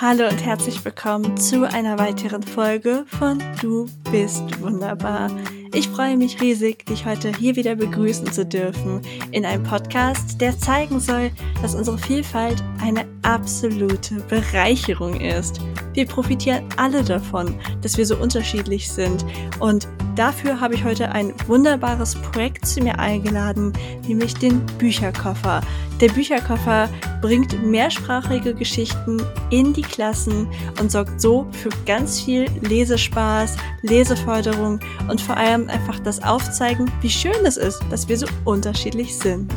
[0.00, 5.30] Hallo und herzlich willkommen zu einer weiteren Folge von Du bist wunderbar.
[5.74, 10.58] Ich freue mich riesig, dich heute hier wieder begrüßen zu dürfen in einem Podcast, der
[10.58, 15.60] zeigen soll, dass unsere Vielfalt eine absolute Bereicherung ist.
[16.00, 19.22] Wir profitieren alle davon, dass wir so unterschiedlich sind
[19.58, 19.86] und
[20.16, 23.74] dafür habe ich heute ein wunderbares Projekt zu mir eingeladen,
[24.08, 25.60] nämlich den Bücherkoffer.
[26.00, 26.88] Der Bücherkoffer
[27.20, 30.48] bringt mehrsprachige Geschichten in die Klassen
[30.80, 37.10] und sorgt so für ganz viel Lesespaß, Leseförderung und vor allem einfach das Aufzeigen, wie
[37.10, 39.52] schön es ist, dass wir so unterschiedlich sind.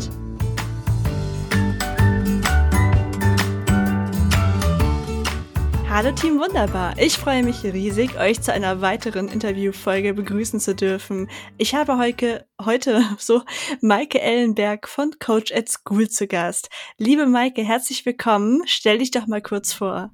[5.96, 6.96] Hallo Team Wunderbar.
[6.98, 11.30] Ich freue mich riesig, euch zu einer weiteren Interviewfolge begrüßen zu dürfen.
[11.60, 13.44] Ich habe heute, heute so
[13.80, 16.72] Maike Ellenberg von Coach at School zu Gast.
[16.98, 18.64] Liebe Maike, herzlich willkommen.
[18.66, 20.10] Stell dich doch mal kurz vor.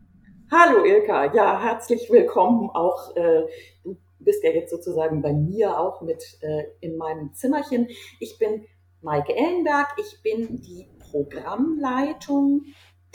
[0.51, 2.69] Hallo Ilka, ja, herzlich willkommen.
[2.71, 3.43] Auch äh,
[3.85, 7.87] du bist ja jetzt sozusagen bei mir auch mit äh, in meinem Zimmerchen.
[8.19, 8.65] Ich bin
[9.01, 9.95] Maike Ellenberg.
[9.97, 12.65] Ich bin die Programmleitung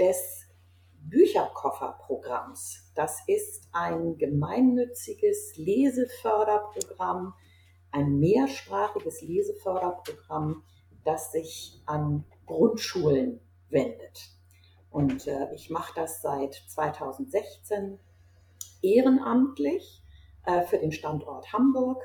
[0.01, 0.44] des
[1.09, 2.93] Bücherkofferprogramms.
[2.95, 7.35] Das ist ein gemeinnütziges Leseförderprogramm,
[7.91, 10.65] ein mehrsprachiges Leseförderprogramm,
[11.05, 14.31] das sich an Grundschulen wendet.
[14.91, 17.99] Und äh, ich mache das seit 2016
[18.83, 20.03] ehrenamtlich
[20.45, 22.03] äh, für den Standort Hamburg.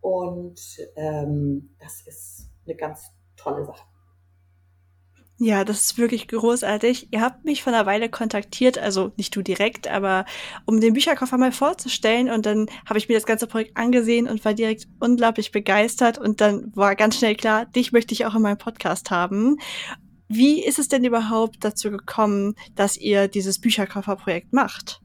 [0.00, 0.60] Und
[0.96, 3.93] ähm, das ist eine ganz tolle Sache.
[5.38, 7.08] Ja, das ist wirklich großartig.
[7.10, 10.26] Ihr habt mich vor einer Weile kontaktiert, also nicht du direkt, aber
[10.64, 12.30] um den Bücherkoffer mal vorzustellen.
[12.30, 16.18] Und dann habe ich mir das ganze Projekt angesehen und war direkt unglaublich begeistert.
[16.18, 19.56] Und dann war ganz schnell klar, dich möchte ich auch in meinem Podcast haben.
[20.28, 25.00] Wie ist es denn überhaupt dazu gekommen, dass ihr dieses Bücherkofferprojekt macht?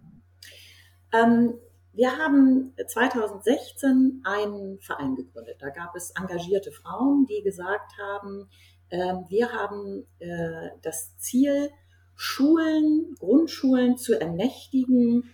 [1.12, 1.56] Ähm,
[1.94, 5.58] wir haben 2016 einen Verein gegründet.
[5.60, 8.48] Da gab es engagierte Frauen, die gesagt haben,
[8.92, 11.70] wir haben äh, das Ziel,
[12.16, 15.30] Schulen, Grundschulen zu ermächtigen,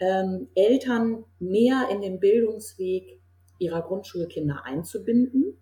[0.00, 3.20] ähm, Eltern mehr in den Bildungsweg
[3.58, 5.58] ihrer Grundschulkinder einzubinden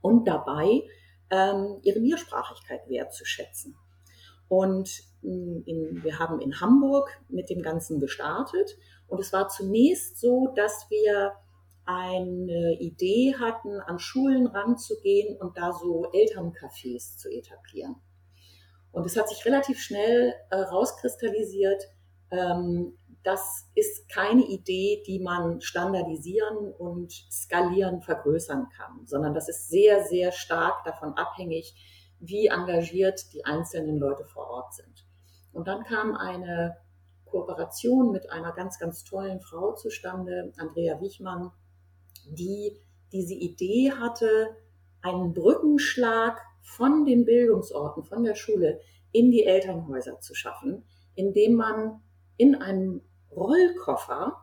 [0.00, 0.82] und dabei
[1.30, 3.76] ähm, ihre Mehrsprachigkeit wertzuschätzen.
[4.48, 8.78] Und in, wir haben in Hamburg mit dem Ganzen gestartet
[9.08, 11.32] und es war zunächst so, dass wir
[11.86, 17.96] eine Idee hatten, an Schulen ranzugehen und da so Elterncafés zu etablieren.
[18.92, 21.82] Und es hat sich relativ schnell äh, rauskristallisiert,
[22.30, 29.68] ähm, das ist keine Idee, die man standardisieren und skalieren, vergrößern kann, sondern das ist
[29.68, 31.74] sehr, sehr stark davon abhängig,
[32.20, 35.06] wie engagiert die einzelnen Leute vor Ort sind.
[35.52, 36.76] Und dann kam eine
[37.24, 41.50] Kooperation mit einer ganz, ganz tollen Frau zustande, Andrea Wichmann,
[42.28, 42.80] die
[43.12, 44.56] diese Idee hatte,
[45.02, 48.80] einen Brückenschlag von den Bildungsorten, von der Schule
[49.12, 50.84] in die Elternhäuser zu schaffen,
[51.14, 52.02] indem man
[52.36, 54.36] in einem Rollkoffer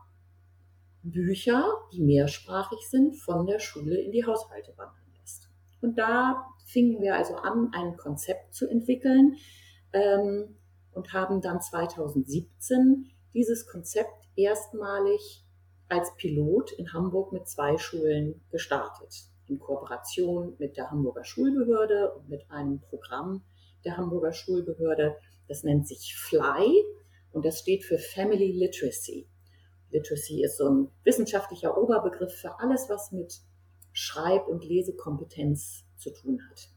[1.02, 5.50] Bücher, die mehrsprachig sind, von der Schule in die Haushalte wandern lässt.
[5.82, 9.36] Und da fingen wir also an, ein Konzept zu entwickeln
[9.92, 10.56] ähm,
[10.92, 15.43] und haben dann 2017 dieses Konzept erstmalig
[15.88, 19.24] als Pilot in Hamburg mit zwei Schulen gestartet.
[19.46, 23.44] In Kooperation mit der Hamburger Schulbehörde und mit einem Programm
[23.84, 25.16] der Hamburger Schulbehörde.
[25.48, 26.82] Das nennt sich FLY
[27.32, 29.28] und das steht für Family Literacy.
[29.90, 33.40] Literacy ist so ein wissenschaftlicher Oberbegriff für alles, was mit
[33.92, 36.70] Schreib- und Lesekompetenz zu tun hat.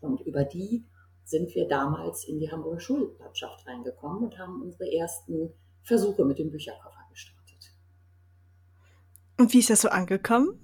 [0.00, 0.84] Und über die
[1.24, 5.52] sind wir damals in die Hamburger Schullandschaft reingekommen und haben unsere ersten
[5.82, 7.03] Versuche mit dem Bücherkoffer
[9.38, 10.60] und wie ist das so angekommen?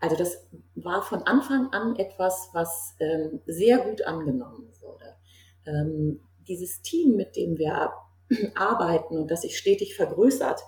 [0.00, 0.36] Also das
[0.74, 5.16] war von Anfang an etwas, was ähm, sehr gut angenommen wurde.
[5.64, 7.92] Ähm, dieses Team, mit dem wir
[8.54, 10.60] arbeiten und das sich stetig vergrößert,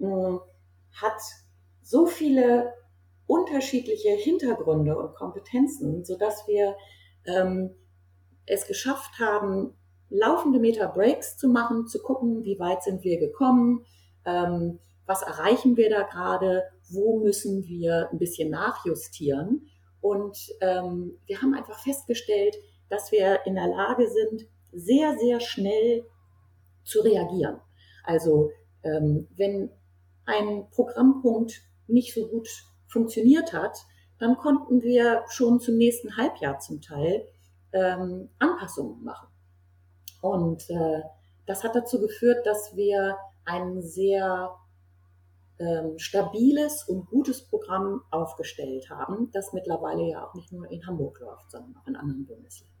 [0.00, 0.04] äh,
[0.92, 1.20] hat
[1.82, 2.72] so viele
[3.26, 6.74] unterschiedliche Hintergründe und Kompetenzen, sodass wir
[7.26, 7.74] ähm,
[8.46, 9.74] es geschafft haben,
[10.08, 13.84] laufende Meta-Breaks zu machen, zu gucken, wie weit sind wir gekommen,
[14.24, 19.66] ähm, was erreichen wir da gerade, wo müssen wir ein bisschen nachjustieren.
[20.02, 22.56] Und ähm, wir haben einfach festgestellt,
[22.90, 26.04] dass wir in der Lage sind, sehr, sehr schnell
[26.84, 27.58] zu reagieren.
[28.04, 28.50] Also
[28.82, 29.70] ähm, wenn
[30.26, 32.48] ein Programmpunkt nicht so gut
[32.86, 33.78] funktioniert hat,
[34.18, 37.26] dann konnten wir schon zum nächsten Halbjahr zum Teil
[37.72, 39.28] ähm, Anpassungen machen.
[40.20, 41.00] Und äh,
[41.46, 43.16] das hat dazu geführt, dass wir
[43.46, 44.50] ein sehr
[45.58, 51.20] ähm, stabiles und gutes Programm aufgestellt haben, das mittlerweile ja auch nicht nur in Hamburg
[51.20, 52.78] läuft, sondern auch in anderen Bundesländern.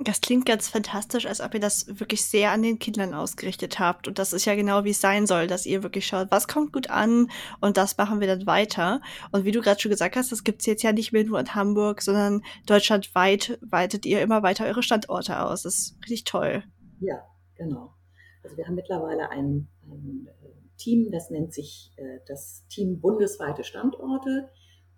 [0.00, 4.08] Das klingt ganz fantastisch, als ob ihr das wirklich sehr an den Kindern ausgerichtet habt.
[4.08, 6.72] Und das ist ja genau, wie es sein soll, dass ihr wirklich schaut, was kommt
[6.72, 7.30] gut an
[7.60, 9.00] und das machen wir dann weiter.
[9.30, 11.54] Und wie du gerade schon gesagt hast, das gibt's jetzt ja nicht mehr nur in
[11.54, 15.62] Hamburg, sondern deutschlandweit weitet ihr immer weiter eure Standorte aus.
[15.62, 16.64] Das ist richtig toll.
[16.98, 17.22] Ja,
[17.54, 17.94] genau.
[18.42, 20.43] Also wir haben mittlerweile ein, ein äh,
[20.84, 24.50] Team, das nennt sich äh, das Team bundesweite Standorte.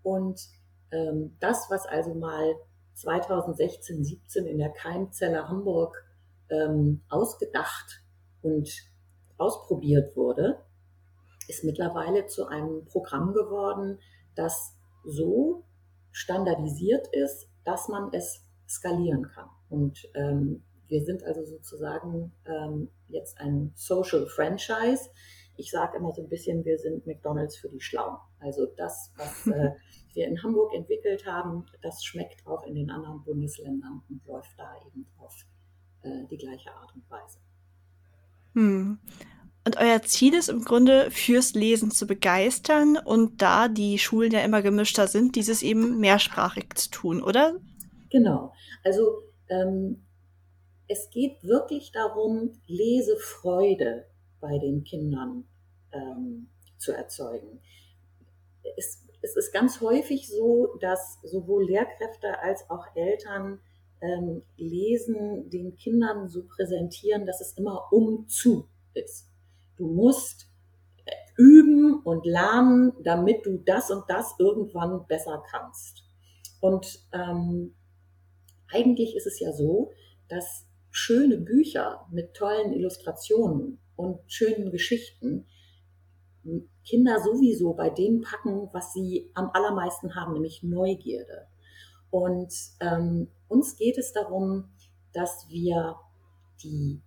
[0.03, 0.41] Und
[0.91, 2.56] ähm, das, was also mal
[2.94, 6.05] 2016, 17 in der Keimzelle Hamburg
[6.50, 8.03] ähm, ausgedacht
[8.43, 8.69] und
[9.37, 10.65] ausprobiert wurde,
[11.49, 13.99] ist mittlerweile zu einem Programm geworden,
[14.35, 14.75] das
[15.05, 15.65] so
[16.11, 19.49] standardisiert ist, dass man es skalieren kann.
[19.69, 25.11] Und ähm, wir sind also sozusagen ähm, jetzt ein Social Franchise.
[25.56, 28.17] Ich sage immer so ein bisschen, wir sind McDonald's für die Schlauen.
[28.41, 29.70] Also das, was äh,
[30.14, 34.75] wir in Hamburg entwickelt haben, das schmeckt auch in den anderen Bundesländern und läuft da
[34.87, 35.35] eben auf
[36.03, 37.38] äh, die gleiche Art und Weise.
[38.55, 38.99] Hm.
[39.67, 44.41] Und euer Ziel ist im Grunde, fürs Lesen zu begeistern und da die Schulen ja
[44.41, 47.56] immer gemischter sind, dieses eben mehrsprachig zu tun, oder?
[48.11, 48.52] Genau.
[48.85, 50.06] Also ähm,
[50.87, 54.06] es geht wirklich darum, Lesefreude
[54.41, 55.44] bei den Kindern
[55.93, 56.49] ähm,
[56.79, 57.61] zu erzeugen.
[58.77, 63.61] Es, es, ist ganz häufig so, dass sowohl Lehrkräfte als auch Eltern
[64.00, 69.31] ähm, Lesen den Kindern so präsentieren, dass es immer um zu ist.
[69.77, 70.50] Du musst
[71.05, 76.05] äh, üben und lernen, damit du das und das irgendwann besser kannst.
[76.61, 77.75] Und ähm,
[78.69, 79.93] eigentlich ist es ja so,
[80.29, 85.47] dass schöne Bücher mit tollen Illustrationen und schönen Geschichten
[86.85, 91.49] Kinder sowieso bei dem packen, was sie am allermeisten haben, nämlich Neugierde.
[92.11, 94.71] Und ähm, uns geht es darum,
[95.13, 95.97] dass wir
[96.63, 97.03] die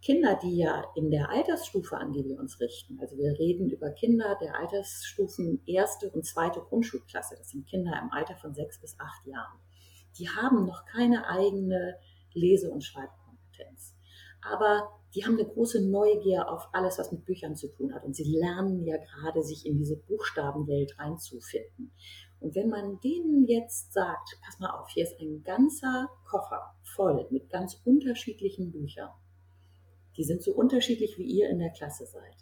[0.00, 3.90] Kinder, die ja in der Altersstufe, an die wir uns richten, also wir reden über
[3.90, 8.98] Kinder der Altersstufen erste und zweite Grundschulklasse, das sind Kinder im Alter von sechs bis
[8.98, 9.58] acht Jahren,
[10.18, 11.98] die haben noch keine eigene
[12.32, 13.96] Lese- und Schreibkompetenz.
[14.42, 18.04] Aber die haben eine große Neugier auf alles, was mit Büchern zu tun hat.
[18.04, 21.90] Und sie lernen ja gerade, sich in diese Buchstabenwelt reinzufinden.
[22.38, 27.26] Und wenn man denen jetzt sagt, pass mal auf, hier ist ein ganzer Koffer voll
[27.30, 29.08] mit ganz unterschiedlichen Büchern.
[30.18, 32.36] Die sind so unterschiedlich, wie ihr in der Klasse seid.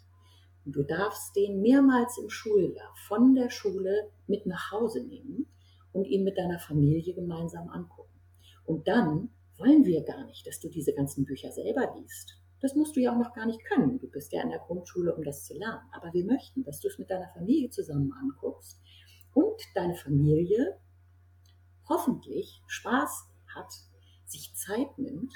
[0.65, 5.47] Und du darfst den mehrmals im Schuljahr von der Schule mit nach Hause nehmen
[5.93, 8.19] und ihn mit deiner Familie gemeinsam angucken.
[8.65, 12.41] Und dann wollen wir gar nicht, dass du diese ganzen Bücher selber liest.
[12.65, 13.99] Das musst du ja auch noch gar nicht können.
[13.99, 15.87] Du bist ja in der Grundschule, um das zu lernen.
[15.91, 18.81] Aber wir möchten, dass du es mit deiner Familie zusammen anguckst
[19.35, 20.79] und deine Familie
[21.87, 23.71] hoffentlich Spaß hat,
[24.25, 25.31] sich Zeit nimmt,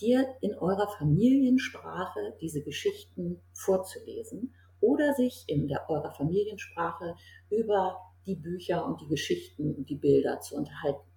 [0.00, 7.14] dir in eurer Familiensprache diese Geschichten vorzulesen oder sich in der, eurer Familiensprache
[7.48, 11.11] über die Bücher und die Geschichten und die Bilder zu unterhalten.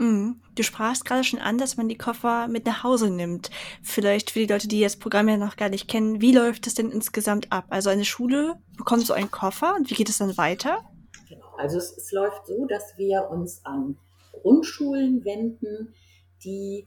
[0.00, 0.40] Mhm.
[0.54, 3.50] Du sprachst gerade schon an, dass man die Koffer mit nach Hause nimmt.
[3.82, 6.74] Vielleicht für die Leute, die das Programm ja noch gar nicht kennen, wie läuft es
[6.74, 7.66] denn insgesamt ab?
[7.68, 10.78] Also eine Schule bekommt so einen Koffer und wie geht es dann weiter?
[11.28, 13.98] Genau, also es, es läuft so, dass wir uns an
[14.32, 15.92] Grundschulen wenden,
[16.44, 16.86] die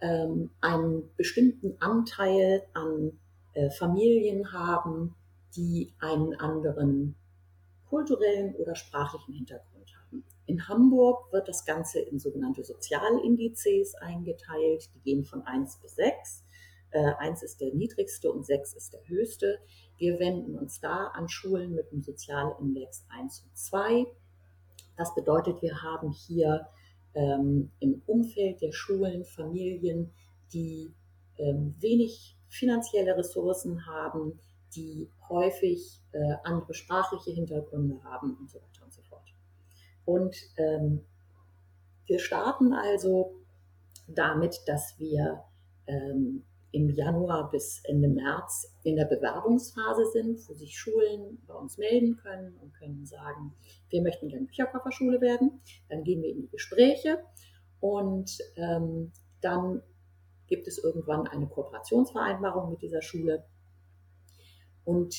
[0.00, 3.12] ähm, einen bestimmten Anteil an
[3.54, 5.14] äh, Familien haben,
[5.54, 7.14] die einen anderen
[7.88, 9.67] kulturellen oder sprachlichen Hintergrund
[10.48, 14.88] in Hamburg wird das Ganze in sogenannte Sozialindizes eingeteilt.
[14.94, 16.44] Die gehen von 1 bis 6.
[16.90, 19.58] Äh, 1 ist der niedrigste und 6 ist der höchste.
[19.98, 24.06] Wir wenden uns da an Schulen mit einem Sozialindex 1 und 2.
[24.96, 26.66] Das bedeutet, wir haben hier
[27.12, 30.14] ähm, im Umfeld der Schulen Familien,
[30.54, 30.94] die
[31.36, 34.40] ähm, wenig finanzielle Ressourcen haben,
[34.74, 38.84] die häufig äh, andere sprachliche Hintergründe haben und so weiter.
[38.86, 38.94] Und
[40.56, 41.04] ähm,
[42.06, 43.34] wir starten also
[44.06, 45.44] damit, dass wir
[45.86, 51.78] ähm, im Januar bis Ende März in der Bewerbungsphase sind, wo sich Schulen bei uns
[51.78, 53.54] melden können und können sagen,
[53.90, 55.60] wir möchten gerne Bücherkofferschule werden.
[55.88, 57.18] Dann gehen wir in die Gespräche
[57.80, 59.82] und ähm, dann
[60.46, 63.44] gibt es irgendwann eine Kooperationsvereinbarung mit dieser Schule.
[64.84, 65.14] Und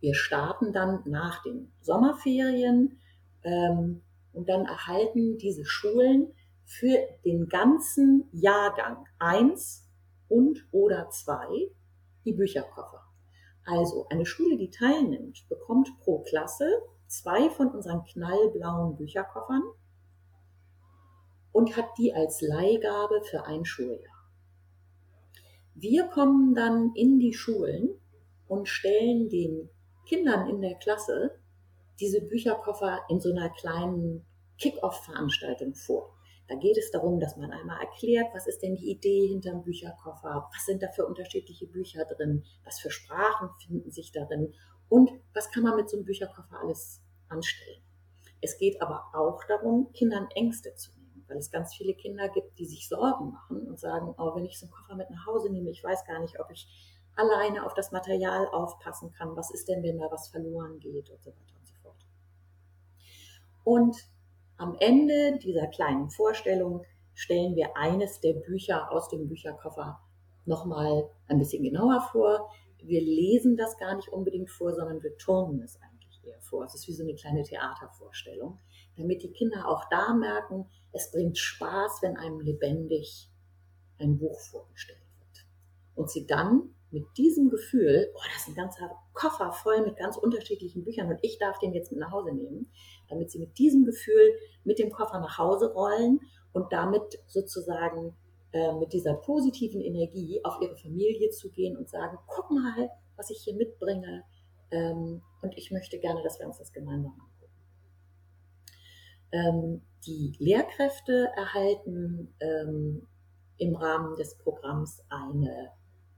[0.00, 2.98] wir starten dann nach den Sommerferien
[3.42, 4.02] ähm,
[4.34, 9.86] und dann erhalten diese Schulen für den ganzen Jahrgang eins
[10.28, 11.70] und oder zwei
[12.24, 13.02] die Bücherkoffer.
[13.64, 16.66] Also eine Schule, die teilnimmt, bekommt pro Klasse
[17.06, 19.62] zwei von unseren knallblauen Bücherkoffern
[21.52, 24.14] und hat die als Leihgabe für ein Schuljahr.
[25.74, 27.90] Wir kommen dann in die Schulen
[28.48, 29.70] und stellen den
[30.06, 31.38] Kindern in der Klasse
[32.00, 34.24] diese Bücherkoffer in so einer kleinen
[34.58, 36.14] Kick-Off-Veranstaltung vor.
[36.48, 40.48] Da geht es darum, dass man einmal erklärt, was ist denn die Idee hinterm Bücherkoffer,
[40.52, 44.52] was sind da für unterschiedliche Bücher drin, was für Sprachen finden sich darin
[44.88, 47.82] und was kann man mit so einem Bücherkoffer alles anstellen.
[48.42, 52.58] Es geht aber auch darum, Kindern Ängste zu nehmen, weil es ganz viele Kinder gibt,
[52.58, 55.50] die sich Sorgen machen und sagen, oh, wenn ich so einen Koffer mit nach Hause
[55.50, 56.68] nehme, ich weiß gar nicht, ob ich
[57.16, 61.22] alleine auf das Material aufpassen kann, was ist denn, wenn da was verloren geht und
[61.22, 61.53] so weiter.
[63.64, 63.96] Und
[64.56, 70.00] am Ende dieser kleinen Vorstellung stellen wir eines der Bücher aus dem Bücherkoffer
[70.44, 72.50] nochmal ein bisschen genauer vor.
[72.78, 76.64] Wir lesen das gar nicht unbedingt vor, sondern wir turnen es eigentlich eher vor.
[76.64, 78.58] Es ist wie so eine kleine Theatervorstellung,
[78.96, 83.30] damit die Kinder auch da merken, es bringt Spaß, wenn einem lebendig
[83.98, 85.46] ein Buch vorgestellt wird.
[85.94, 90.16] Und sie dann mit diesem Gefühl, oh, das ist ein ganzer Koffer voll mit ganz
[90.16, 92.70] unterschiedlichen Büchern und ich darf den jetzt mit nach Hause nehmen,
[93.08, 94.32] damit sie mit diesem Gefühl
[94.62, 96.20] mit dem Koffer nach Hause rollen
[96.52, 98.16] und damit sozusagen
[98.52, 103.30] äh, mit dieser positiven Energie auf ihre Familie zu gehen und sagen, guck mal, was
[103.30, 104.22] ich hier mitbringe
[104.70, 107.52] ähm, und ich möchte gerne, dass wir uns das gemeinsam angucken.
[109.32, 113.08] Ähm, die Lehrkräfte erhalten ähm,
[113.56, 115.72] im Rahmen des Programms eine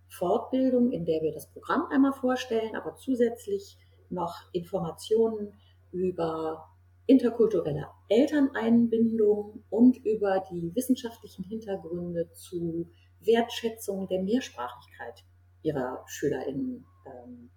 [0.09, 3.77] Fortbildung, in der wir das Programm einmal vorstellen, aber zusätzlich
[4.09, 5.53] noch Informationen
[5.93, 6.69] über
[7.07, 15.25] interkulturelle Elterneinbindung und über die wissenschaftlichen Hintergründe zu Wertschätzung der Mehrsprachigkeit
[15.63, 17.51] ihrer SchülerInnen ähm,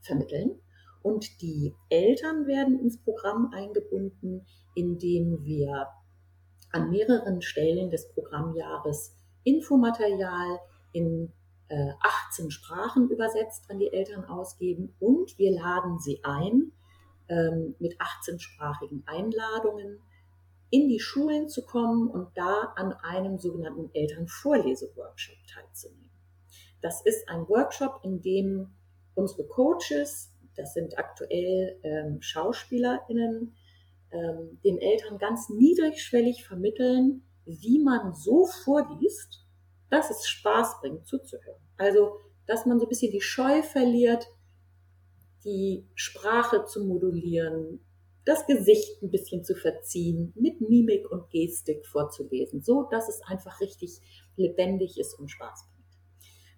[0.00, 0.60] vermitteln.
[1.02, 5.88] Und die Eltern werden ins Programm eingebunden, indem wir
[6.72, 10.58] an mehreren Stellen des Programmjahres Infomaterial
[10.92, 11.32] in
[11.70, 16.72] 18 äh, Sprachen übersetzt an die Eltern ausgeben und wir laden sie ein,
[17.28, 20.00] ähm, mit 18-sprachigen Einladungen
[20.70, 26.10] in die Schulen zu kommen und da an einem sogenannten Elternvorleseworkshop teilzunehmen.
[26.80, 28.74] Das ist ein Workshop, in dem
[29.14, 33.54] unsere Coaches, das sind aktuell ähm, SchauspielerInnen,
[34.10, 39.44] ähm, den Eltern ganz niedrigschwellig vermitteln, wie man so vorliest,
[39.90, 41.60] dass es Spaß bringt zuzuhören.
[41.76, 44.26] Also, dass man so ein bisschen die Scheu verliert,
[45.44, 47.80] die Sprache zu modulieren,
[48.24, 53.60] das Gesicht ein bisschen zu verziehen, mit Mimik und Gestik vorzulesen, so dass es einfach
[53.60, 54.00] richtig
[54.36, 55.78] lebendig ist und Spaß bringt.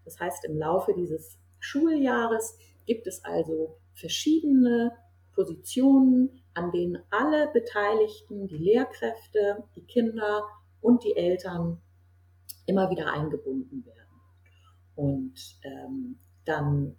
[0.04, 2.56] Das heißt, im Laufe dieses Schuljahres
[2.86, 4.92] gibt es also verschiedene
[5.32, 10.44] Positionen, an denen alle Beteiligten, die Lehrkräfte, die Kinder
[10.80, 11.80] und die Eltern
[12.70, 14.20] immer wieder eingebunden werden.
[14.94, 16.96] Und ähm, dann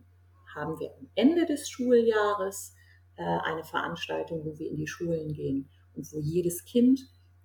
[0.53, 2.75] haben wir am Ende des Schuljahres
[3.15, 6.99] äh, eine Veranstaltung, wo wir in die Schulen gehen und wo jedes Kind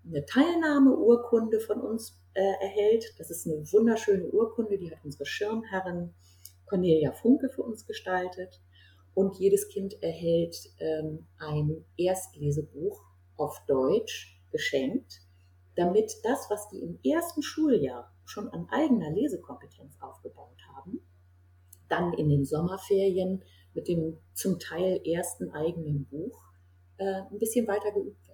[0.04, 3.14] eine Teilnahmeurkunde von uns äh, erhält.
[3.18, 6.14] Das ist eine wunderschöne Urkunde, die hat unsere Schirmherrin
[6.66, 8.60] Cornelia Funke für uns gestaltet.
[9.14, 13.00] Und jedes Kind erhält ähm, ein Erstlesebuch
[13.36, 15.20] auf Deutsch geschenkt,
[15.76, 21.00] damit das, was die im ersten Schuljahr schon an eigener Lesekompetenz aufgebaut haben,
[21.88, 23.42] dann in den Sommerferien
[23.74, 26.42] mit dem zum Teil ersten eigenen Buch
[26.98, 28.25] äh, ein bisschen weiter geübt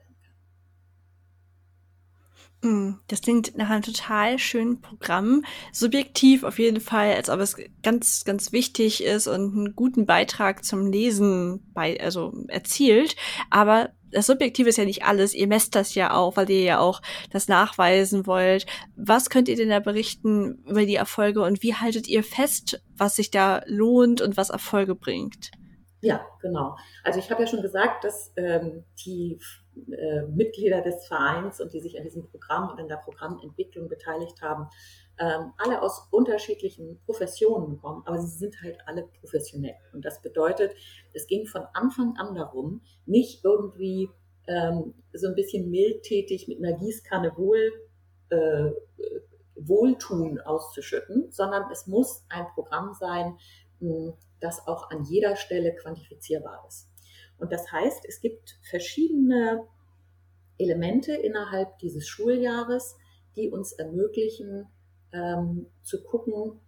[3.09, 5.45] das klingt nach einem total schönen Programm.
[5.73, 10.65] Subjektiv auf jeden Fall, als ob es ganz, ganz wichtig ist und einen guten Beitrag
[10.65, 13.17] zum Lesen bei, also erzielt.
[13.51, 15.35] Aber das Subjektive ist ja nicht alles.
[15.35, 18.67] Ihr messt das ja auch, weil ihr ja auch das nachweisen wollt.
[18.95, 23.17] Was könnt ihr denn da berichten über die Erfolge und wie haltet ihr fest, was
[23.17, 25.51] sich da lohnt und was Erfolge bringt?
[26.01, 26.77] Ja, genau.
[27.03, 29.41] Also ich habe ja schon gesagt, dass ähm, die
[29.91, 34.43] äh, Mitglieder des Vereins und die sich an diesem Programm und an der Programmentwicklung beteiligt
[34.43, 34.69] haben,
[35.19, 39.77] ähm, alle aus unterschiedlichen Professionen kommen, aber sie sind halt alle professionell.
[39.93, 40.75] Und das bedeutet,
[41.13, 44.11] es ging von Anfang an darum, nicht irgendwie
[44.47, 47.73] ähm, so ein bisschen mildtätig mit einer Gießkanne wohl,
[48.31, 48.71] äh,
[49.55, 53.39] Wohltun auszuschütten, sondern es muss ein Programm sein,
[53.81, 56.92] mh, das auch an jeder Stelle quantifizierbar ist.
[57.43, 59.67] Und das heißt, es gibt verschiedene
[60.59, 62.97] Elemente innerhalb dieses Schuljahres,
[63.35, 64.69] die uns ermöglichen,
[65.13, 66.61] ähm, zu gucken,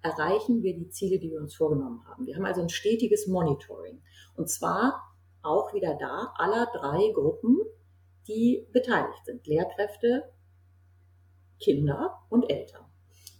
[0.00, 2.24] erreichen wir die Ziele, die wir uns vorgenommen haben.
[2.24, 4.00] Wir haben also ein stetiges Monitoring.
[4.36, 5.02] Und zwar
[5.42, 7.58] auch wieder da aller drei Gruppen,
[8.26, 9.46] die beteiligt sind.
[9.46, 10.32] Lehrkräfte,
[11.60, 12.86] Kinder und Eltern.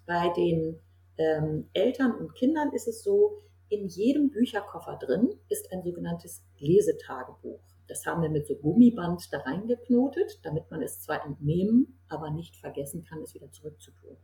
[0.05, 0.79] Bei den
[1.17, 7.61] ähm, Eltern und Kindern ist es so, in jedem Bücherkoffer drin ist ein sogenanntes Lesetagebuch.
[7.87, 12.57] Das haben wir mit so Gummiband da reingeknotet, damit man es zwar entnehmen, aber nicht
[12.57, 14.17] vergessen kann, es wieder zurückzutun.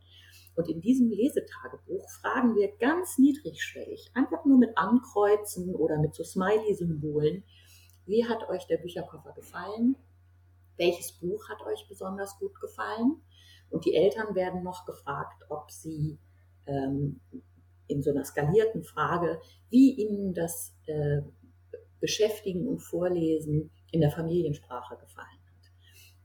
[0.55, 6.23] Und in diesem Lesetagebuch fragen wir ganz niedrigschwellig, einfach nur mit Ankreuzen oder mit so
[6.23, 7.43] Smiley-Symbolen,
[8.05, 9.95] wie hat euch der Bücherkoffer gefallen?
[10.77, 13.21] Welches Buch hat euch besonders gut gefallen?
[13.69, 16.19] Und die Eltern werden noch gefragt, ob sie
[16.65, 17.21] ähm,
[17.87, 21.21] in so einer skalierten Frage, wie ihnen das äh,
[21.99, 25.71] Beschäftigen und Vorlesen in der Familiensprache gefallen hat.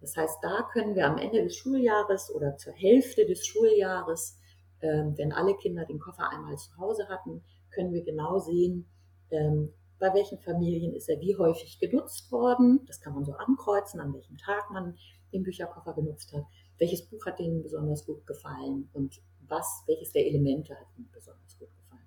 [0.00, 4.38] Das heißt, da können wir am Ende des Schuljahres oder zur Hälfte des Schuljahres,
[4.80, 8.86] äh, wenn alle Kinder den Koffer einmal zu Hause hatten, können wir genau sehen,
[9.30, 12.80] ähm, bei welchen Familien ist er wie häufig genutzt worden.
[12.86, 14.96] Das kann man so ankreuzen, an welchem Tag man
[15.32, 16.44] den Bücherkoffer genutzt hat.
[16.78, 21.58] Welches Buch hat Ihnen besonders gut gefallen und was, welches der Elemente hat Ihnen besonders
[21.58, 22.06] gut gefallen.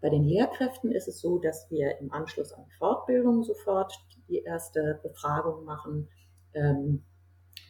[0.00, 3.92] Bei den Lehrkräften ist es so, dass wir im Anschluss an die Fortbildung sofort
[4.28, 6.08] die erste Befragung machen,
[6.54, 7.04] ähm,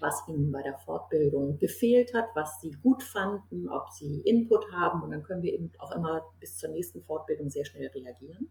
[0.01, 5.03] was ihnen bei der Fortbildung gefehlt hat, was sie gut fanden, ob sie Input haben.
[5.03, 8.51] Und dann können wir eben auch immer bis zur nächsten Fortbildung sehr schnell reagieren.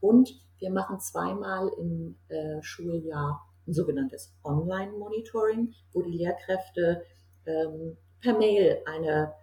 [0.00, 7.02] Und wir machen zweimal im äh, Schuljahr ein sogenanntes Online-Monitoring, wo die Lehrkräfte
[7.46, 9.34] ähm, per Mail eine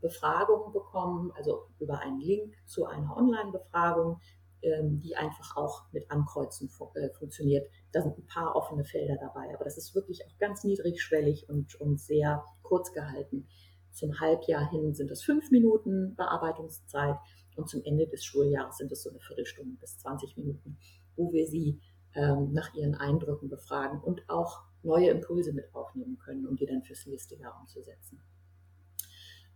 [0.00, 4.20] Befragung bekommen, also über einen Link zu einer Online-Befragung,
[4.60, 7.70] ähm, die einfach auch mit Ankreuzen äh, funktioniert.
[7.92, 11.76] Da sind ein paar offene Felder dabei, aber das ist wirklich auch ganz niedrigschwellig und,
[11.76, 13.46] und sehr kurz gehalten.
[13.92, 17.16] Zum Halbjahr hin sind es fünf Minuten Bearbeitungszeit
[17.56, 20.76] und zum Ende des Schuljahres sind es so eine Viertelstunde bis 20 Minuten,
[21.16, 21.80] wo wir sie
[22.14, 26.82] ähm, nach ihren Eindrücken befragen und auch neue Impulse mit aufnehmen können, um die dann
[26.82, 28.20] fürs nächste Jahr umzusetzen.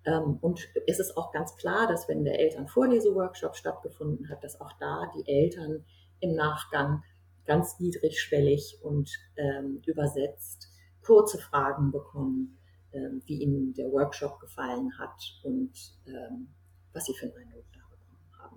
[0.05, 4.73] Ähm, und es ist auch ganz klar, dass wenn der Elternvorleseworkshop stattgefunden hat, dass auch
[4.79, 5.85] da die Eltern
[6.21, 7.03] im Nachgang
[7.45, 10.69] ganz niedrigschwellig und ähm, übersetzt
[11.05, 12.59] kurze Fragen bekommen,
[12.93, 15.73] ähm, wie ihnen der Workshop gefallen hat und
[16.07, 16.55] ähm,
[16.93, 17.83] was sie für einen Eindruck da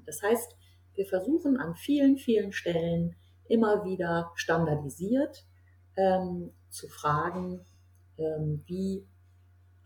[0.06, 0.56] das heißt,
[0.94, 3.16] wir versuchen an vielen, vielen Stellen
[3.48, 5.46] immer wieder standardisiert
[5.98, 7.66] ähm, zu fragen,
[8.18, 9.08] ähm, wie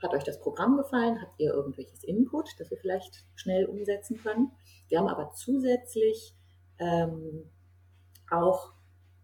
[0.01, 1.21] hat euch das Programm gefallen?
[1.21, 4.51] Habt ihr irgendwelches Input, das wir vielleicht schnell umsetzen können?
[4.87, 6.35] Wir haben aber zusätzlich
[6.77, 7.49] ähm,
[8.31, 8.73] auch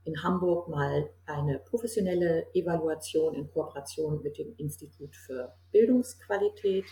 [0.03, 6.85] in Hamburg mal eine professionelle Evaluation in Kooperation mit dem Institut für Bildungsqualität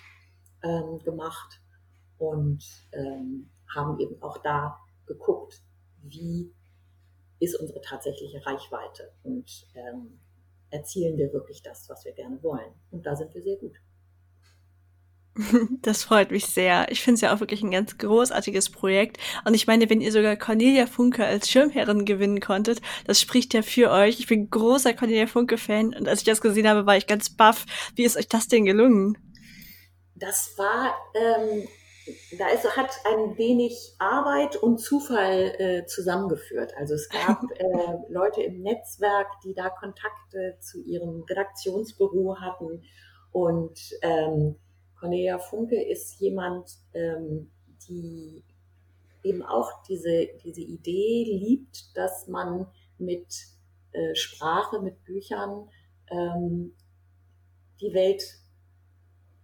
[0.64, 1.62] ähm, gemacht
[2.18, 5.62] und ähm, haben eben auch da geguckt,
[6.02, 6.54] wie
[7.40, 10.20] ist unsere tatsächliche Reichweite und ähm,
[10.74, 12.74] erzielen wir wirklich das, was wir gerne wollen.
[12.92, 13.76] Und da sind wir sehr gut.
[15.82, 16.92] Das freut mich sehr.
[16.92, 19.18] Ich finde es ja auch wirklich ein ganz großartiges Projekt.
[19.46, 23.62] Und ich meine, wenn ihr sogar Cornelia Funke als Schirmherrin gewinnen konntet, das spricht ja
[23.62, 24.20] für euch.
[24.20, 27.66] Ich bin großer Cornelia Funke-Fan und als ich das gesehen habe, war ich ganz baff.
[27.96, 29.18] Wie ist euch das denn gelungen?
[30.16, 31.68] Das war ähm,
[32.38, 36.74] da ist, hat ein wenig Arbeit und Zufall äh, zusammengeführt.
[36.78, 42.84] Also es gab äh, Leute im Netzwerk, die da Kontakte zu ihrem Redaktionsbüro hatten.
[43.32, 44.56] Und ähm,
[45.00, 47.52] Cornelia Funke ist jemand, ähm,
[47.88, 48.44] die
[49.24, 53.34] eben auch diese, diese Idee liebt, dass man mit
[53.92, 55.70] äh, Sprache, mit Büchern
[56.10, 56.76] ähm,
[57.80, 58.24] die Welt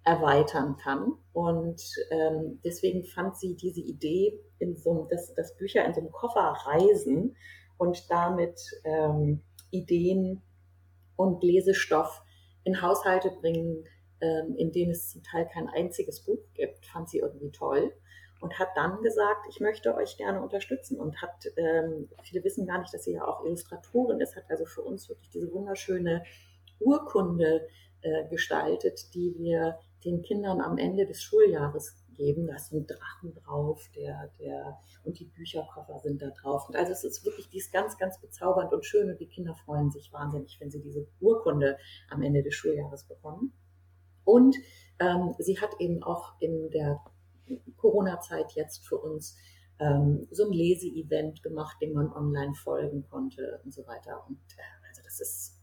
[0.09, 1.13] erweitern kann.
[1.33, 6.11] Und ähm, deswegen fand sie diese Idee, in so, dass, dass Bücher in so einem
[6.11, 7.37] Koffer reisen
[7.77, 10.41] und damit ähm, Ideen
[11.15, 12.23] und Lesestoff
[12.63, 13.85] in Haushalte bringen,
[14.19, 17.93] ähm, in denen es zum Teil kein einziges Buch gibt, fand sie irgendwie toll
[18.41, 22.79] und hat dann gesagt, ich möchte euch gerne unterstützen und hat, ähm, viele wissen gar
[22.79, 26.23] nicht, dass sie ja auch Illustratorin ist, hat also für uns wirklich diese wunderschöne
[26.79, 27.67] Urkunde
[28.01, 32.47] äh, gestaltet, die wir den Kindern am Ende des Schuljahres geben.
[32.47, 36.67] Da ist ein Drachen drauf, der, der, und die Bücherkoffer sind da drauf.
[36.67, 39.55] Und also es ist wirklich, die ist ganz, ganz bezaubernd und schön und die Kinder
[39.55, 41.77] freuen sich wahnsinnig, wenn sie diese Urkunde
[42.09, 43.53] am Ende des Schuljahres bekommen.
[44.25, 44.55] Und
[44.99, 46.99] ähm, sie hat eben auch in der
[47.77, 49.37] Corona-Zeit jetzt für uns
[49.79, 54.23] ähm, so ein Leseevent gemacht, dem man online folgen konnte und so weiter.
[54.27, 55.59] Und äh, also das das ist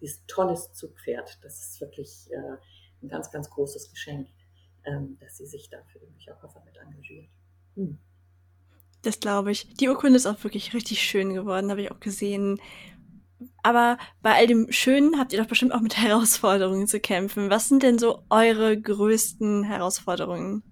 [0.00, 1.38] dieses tolles Zugpferd.
[1.42, 2.56] Das ist wirklich äh,
[3.02, 4.28] ein ganz, ganz großes Geschenk,
[4.84, 7.28] ähm, dass sie sich da für den Bücherkoffer mit engagiert.
[7.76, 7.98] Hm.
[9.02, 9.74] Das glaube ich.
[9.74, 12.60] Die Urkunde ist auch wirklich richtig schön geworden, habe ich auch gesehen.
[13.62, 17.50] Aber bei all dem Schönen habt ihr doch bestimmt auch mit Herausforderungen zu kämpfen.
[17.50, 20.62] Was sind denn so eure größten Herausforderungen?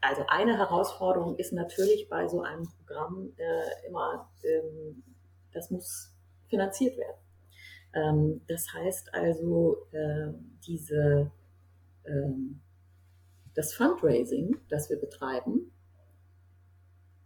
[0.00, 5.02] Also eine Herausforderung ist natürlich bei so einem Programm äh, immer, ähm,
[5.52, 6.14] das muss
[6.48, 7.16] finanziert werden.
[7.94, 10.32] Ähm, das heißt also, äh,
[10.66, 11.30] diese,
[12.04, 12.60] ähm,
[13.54, 15.72] das Fundraising, das wir betreiben,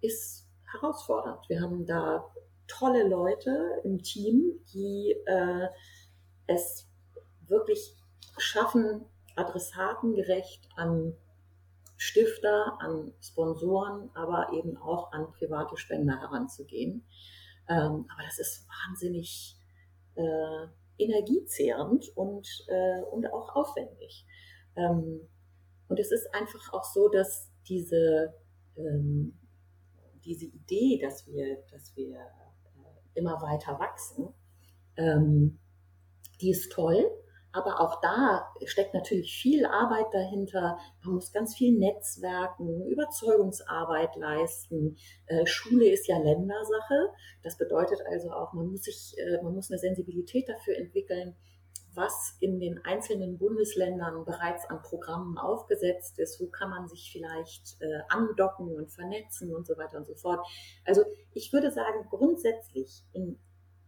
[0.01, 1.49] ist herausfordernd.
[1.49, 2.25] Wir haben da
[2.67, 5.69] tolle Leute im Team, die äh,
[6.47, 6.89] es
[7.47, 7.97] wirklich
[8.39, 9.05] schaffen,
[9.37, 11.15] adressatengerecht an
[11.97, 17.07] Stifter, an Sponsoren, aber eben auch an private Spender heranzugehen.
[17.69, 19.57] Ähm, aber das ist wahnsinnig
[20.15, 20.67] äh,
[20.99, 24.27] energiezehrend und, äh, und auch aufwendig.
[24.77, 25.29] Ähm,
[25.89, 28.35] und es ist einfach auch so, dass diese,
[28.77, 29.39] ähm,
[30.25, 34.29] diese Idee, dass wir, dass wir äh, immer weiter wachsen,
[34.97, 35.59] ähm,
[36.41, 37.11] die ist toll.
[37.53, 40.79] Aber auch da steckt natürlich viel Arbeit dahinter.
[41.05, 44.97] Man muss ganz viel Netzwerken, Überzeugungsarbeit leisten.
[45.27, 47.11] Äh, Schule ist ja Ländersache.
[47.43, 51.37] Das bedeutet also auch, man muss sich, äh, man muss eine Sensibilität dafür entwickeln,
[51.95, 57.77] was in den einzelnen Bundesländern bereits an Programmen aufgesetzt ist, wo kann man sich vielleicht
[57.81, 60.41] äh, andocken und vernetzen und so weiter und so fort.
[60.87, 61.03] Also
[61.35, 63.39] ich würde sagen, grundsätzlich in,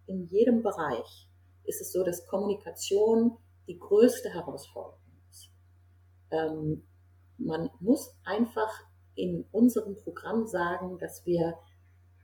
[0.07, 1.31] in jedem Bereich
[1.65, 5.01] ist es so, dass Kommunikation die größte Herausforderung
[5.31, 5.51] ist.
[6.31, 6.87] Ähm,
[7.39, 8.71] man muss einfach
[9.15, 11.59] in unserem Programm sagen, dass wir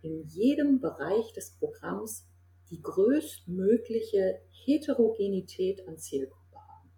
[0.02, 2.26] in jedem Bereich des Programms
[2.70, 6.90] die größtmögliche Heterogenität an Zielgruppe haben.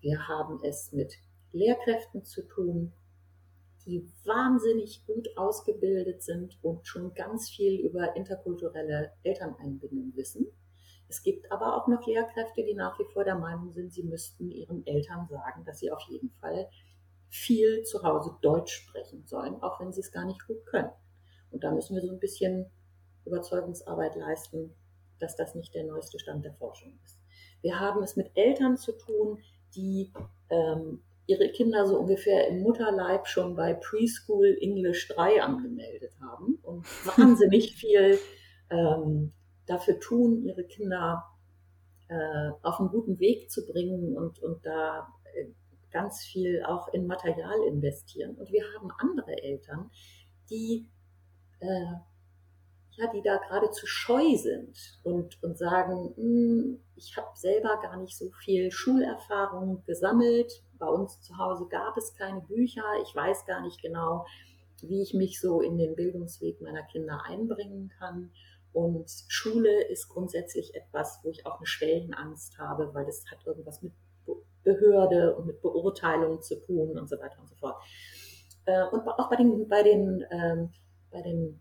[0.00, 1.14] Wir haben es mit
[1.52, 2.92] Lehrkräften zu tun,
[3.86, 10.46] die wahnsinnig gut ausgebildet sind und schon ganz viel über interkulturelle Elterneinbindung wissen.
[11.08, 14.50] Es gibt aber auch noch Lehrkräfte, die nach wie vor der Meinung sind, sie müssten
[14.50, 16.68] ihren Eltern sagen, dass sie auf jeden Fall
[17.30, 20.90] viel zu Hause Deutsch sprechen sollen, auch wenn sie es gar nicht gut können.
[21.50, 22.70] Und da müssen wir so ein bisschen
[23.24, 24.74] Überzeugungsarbeit leisten,
[25.18, 27.18] dass das nicht der neueste Stand der Forschung ist.
[27.62, 29.38] Wir haben es mit Eltern zu tun,
[29.74, 30.12] die
[30.50, 36.84] ähm, ihre Kinder so ungefähr im Mutterleib schon bei Preschool English 3 angemeldet haben und
[37.18, 38.18] wahnsinnig viel
[38.70, 39.32] ähm,
[39.68, 41.24] dafür tun, ihre Kinder
[42.08, 45.46] äh, auf einen guten Weg zu bringen und, und da äh,
[45.90, 48.36] ganz viel auch in Material investieren.
[48.36, 49.90] Und wir haben andere Eltern,
[50.50, 50.88] die,
[51.60, 51.92] äh,
[52.92, 58.16] ja, die da geradezu scheu sind und, und sagen, hm, ich habe selber gar nicht
[58.16, 60.52] so viel Schulerfahrung gesammelt.
[60.78, 62.84] Bei uns zu Hause gab es keine Bücher.
[63.02, 64.26] Ich weiß gar nicht genau,
[64.82, 68.30] wie ich mich so in den Bildungsweg meiner Kinder einbringen kann.
[68.78, 73.82] Und Schule ist grundsätzlich etwas, wo ich auch eine Schwellenangst habe, weil das hat irgendwas
[73.82, 73.92] mit
[74.62, 77.82] Behörde und mit Beurteilung zu tun und so weiter und so fort.
[78.66, 80.72] Äh, und auch bei den, bei den, ähm,
[81.10, 81.60] bei den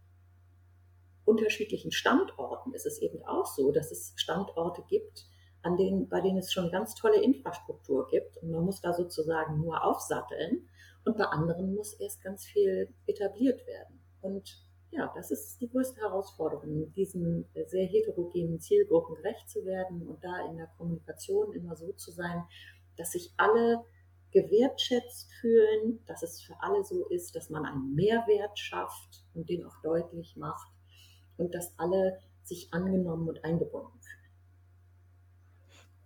[1.26, 5.26] unterschiedlichen Standorten ist es eben auch so, dass es Standorte gibt,
[5.64, 9.60] an denen, bei denen es schon ganz tolle Infrastruktur gibt und man muss da sozusagen
[9.60, 10.70] nur aufsatteln
[11.04, 14.04] und bei anderen muss erst ganz viel etabliert werden.
[14.22, 20.24] Und ja, das ist die größte Herausforderung, diesen sehr heterogenen Zielgruppen gerecht zu werden und
[20.24, 22.44] da in der Kommunikation immer so zu sein,
[22.96, 23.84] dass sich alle
[24.32, 29.66] gewertschätzt fühlen, dass es für alle so ist, dass man einen Mehrwert schafft und den
[29.66, 30.72] auch deutlich macht
[31.38, 34.27] und dass alle sich angenommen und eingebunden fühlen.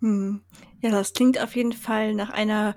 [0.02, 0.42] Hm.
[0.82, 2.76] Ja, das klingt auf jeden Fall nach einer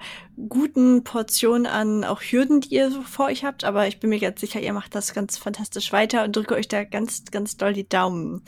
[0.49, 4.21] guten Portion an auch Hürden, die ihr so vor euch habt, aber ich bin mir
[4.21, 7.73] ganz sicher, ihr macht das ganz fantastisch weiter und drücke euch da ganz, ganz doll
[7.73, 8.45] die Daumen.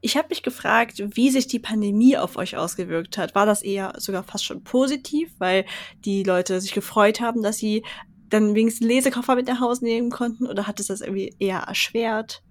[0.00, 3.34] Ich habe mich gefragt, wie sich die Pandemie auf euch ausgewirkt hat.
[3.34, 5.64] War das eher sogar fast schon positiv, weil
[6.04, 7.82] die Leute sich gefreut haben, dass sie
[8.28, 12.42] dann wenigstens Lesekoffer mit nach Hause nehmen konnten oder hat es das irgendwie eher erschwert?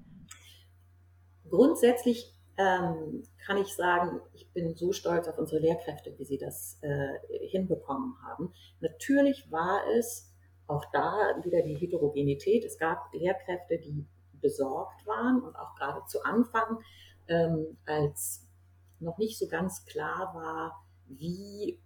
[1.49, 6.79] Grundsätzlich ähm, kann ich sagen, ich bin so stolz auf unsere Lehrkräfte, wie sie das
[6.81, 8.53] äh, hinbekommen haben.
[8.79, 10.31] Natürlich war es
[10.67, 12.63] auch da wieder die Heterogenität.
[12.63, 14.05] Es gab Lehrkräfte, die
[14.41, 16.79] besorgt waren und auch gerade zu Anfang,
[17.27, 18.45] ähm, als
[18.99, 21.79] noch nicht so ganz klar war, wie,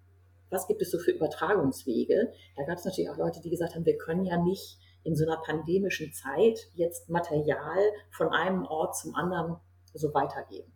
[0.50, 2.34] was gibt es so für Übertragungswege.
[2.56, 5.26] Da gab es natürlich auch Leute, die gesagt haben, wir können ja nicht in so
[5.26, 7.80] einer pandemischen Zeit jetzt Material
[8.12, 9.58] von einem Ort zum anderen
[9.94, 10.72] so weitergeben.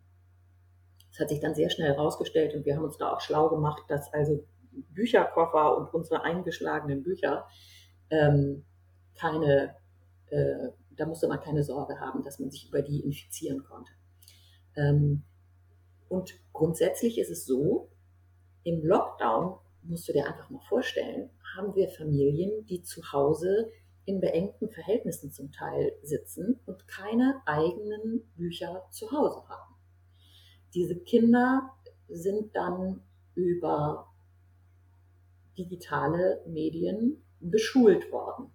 [1.10, 3.82] Das hat sich dann sehr schnell herausgestellt und wir haben uns da auch schlau gemacht,
[3.88, 7.46] dass also Bücherkoffer und unsere eingeschlagenen Bücher
[8.10, 8.64] ähm,
[9.14, 9.76] keine,
[10.26, 13.92] äh, da musste man keine Sorge haben, dass man sich über die infizieren konnte.
[14.76, 15.24] Ähm,
[16.08, 17.90] und grundsätzlich ist es so,
[18.64, 23.70] im Lockdown musst du dir einfach mal vorstellen, haben wir Familien, die zu Hause
[24.04, 29.74] in beengten Verhältnissen zum Teil sitzen und keine eigenen Bücher zu Hause haben.
[30.74, 31.70] Diese Kinder
[32.08, 33.02] sind dann
[33.34, 34.12] über
[35.56, 38.52] digitale Medien beschult worden.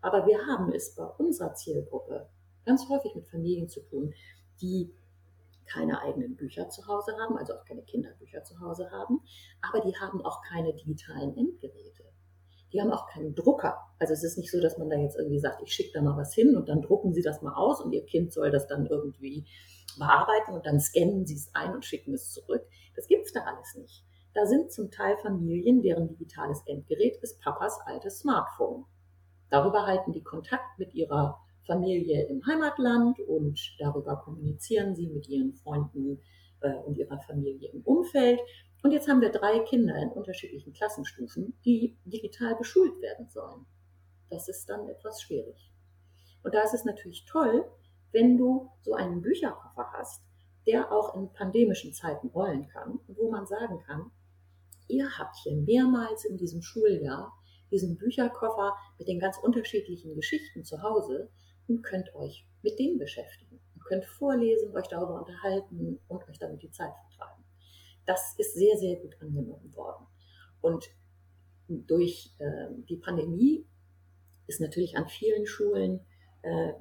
[0.00, 2.28] Aber wir haben es bei unserer Zielgruppe
[2.64, 4.12] ganz häufig mit Familien zu tun,
[4.60, 4.92] die
[5.66, 9.20] keine eigenen Bücher zu Hause haben, also auch keine Kinderbücher zu Hause haben,
[9.60, 12.11] aber die haben auch keine digitalen Endgeräte.
[12.72, 13.78] Die haben auch keinen Drucker.
[13.98, 16.16] Also es ist nicht so, dass man da jetzt irgendwie sagt, ich schicke da mal
[16.16, 18.86] was hin und dann drucken sie das mal aus und ihr Kind soll das dann
[18.86, 19.44] irgendwie
[19.98, 22.66] bearbeiten und dann scannen sie es ein und schicken es zurück.
[22.96, 24.04] Das gibt es da alles nicht.
[24.34, 28.86] Da sind zum Teil Familien, deren digitales Endgerät ist Papas altes Smartphone.
[29.50, 35.52] Darüber halten die Kontakt mit ihrer Familie im Heimatland und darüber kommunizieren sie mit ihren
[35.52, 36.20] Freunden
[36.60, 38.40] äh, und ihrer Familie im Umfeld.
[38.82, 43.66] Und jetzt haben wir drei Kinder in unterschiedlichen Klassenstufen, die digital beschult werden sollen.
[44.28, 45.70] Das ist dann etwas schwierig.
[46.42, 47.64] Und da ist es natürlich toll,
[48.10, 50.22] wenn du so einen Bücherkoffer hast,
[50.66, 54.10] der auch in pandemischen Zeiten rollen kann wo man sagen kann,
[54.88, 57.32] ihr habt hier mehrmals in diesem Schuljahr
[57.70, 61.30] diesen Bücherkoffer mit den ganz unterschiedlichen Geschichten zu Hause
[61.68, 63.60] und könnt euch mit denen beschäftigen.
[63.74, 67.41] Ihr könnt vorlesen, euch darüber unterhalten und euch damit die Zeit vertreiben.
[68.06, 70.06] Das ist sehr, sehr gut angenommen worden.
[70.60, 70.88] Und
[71.68, 73.66] durch äh, die Pandemie
[74.46, 76.00] ist natürlich an vielen Schulen
[76.42, 76.72] äh,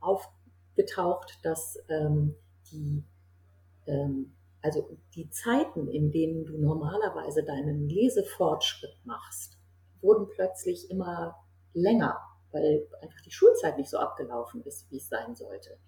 [0.00, 2.34] aufgetaucht, dass ähm,
[2.70, 3.04] die,
[3.86, 9.58] ähm, also die Zeiten, in denen du normalerweise deinen Lesefortschritt machst,
[10.00, 11.36] wurden plötzlich immer
[11.72, 12.20] länger
[12.56, 15.78] weil einfach die Schulzeit nicht so abgelaufen ist, wie es sein sollte.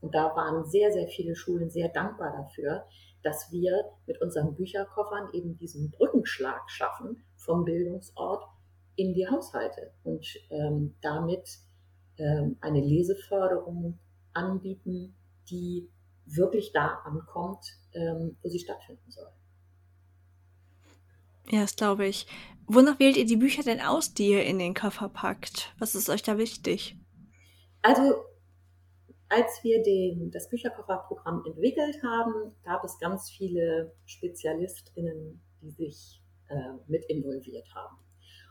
[0.00, 2.86] Und da waren sehr, sehr viele Schulen sehr dankbar dafür,
[3.22, 8.44] dass wir mit unseren Bücherkoffern eben diesen Brückenschlag schaffen vom Bildungsort
[8.96, 11.58] in die Haushalte und ähm, damit
[12.18, 13.98] ähm, eine Leseförderung
[14.32, 15.14] anbieten,
[15.48, 15.90] die
[16.26, 19.28] wirklich da ankommt, ähm, wo sie stattfinden soll.
[21.50, 22.26] Ja, das glaube ich.
[22.66, 25.74] Wonach wählt ihr die Bücher denn aus, die ihr in den Koffer packt?
[25.78, 26.96] Was ist euch da wichtig?
[27.82, 28.14] Also,
[29.32, 36.54] als wir den, das Bücherkofferprogramm entwickelt haben, gab es ganz viele SpezialistInnen, die sich äh,
[36.86, 37.96] mit involviert haben.